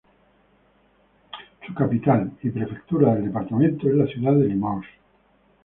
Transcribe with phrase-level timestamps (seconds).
[1.63, 4.89] Su capital, y prefectura del departamento, es la ciudad de Limoges.